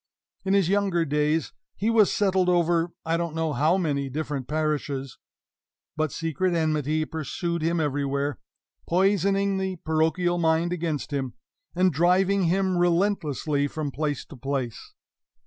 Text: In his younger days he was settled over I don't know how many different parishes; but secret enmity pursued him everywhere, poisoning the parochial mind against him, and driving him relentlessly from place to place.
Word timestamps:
In 0.43 0.55
his 0.55 0.67
younger 0.67 1.05
days 1.05 1.53
he 1.75 1.91
was 1.91 2.11
settled 2.11 2.49
over 2.49 2.89
I 3.05 3.17
don't 3.17 3.35
know 3.35 3.53
how 3.53 3.77
many 3.77 4.09
different 4.09 4.47
parishes; 4.47 5.19
but 5.95 6.11
secret 6.11 6.55
enmity 6.55 7.05
pursued 7.05 7.61
him 7.61 7.79
everywhere, 7.79 8.39
poisoning 8.89 9.59
the 9.59 9.75
parochial 9.85 10.39
mind 10.39 10.73
against 10.73 11.13
him, 11.13 11.35
and 11.75 11.93
driving 11.93 12.45
him 12.45 12.79
relentlessly 12.79 13.67
from 13.67 13.91
place 13.91 14.25
to 14.25 14.35
place. 14.35 14.95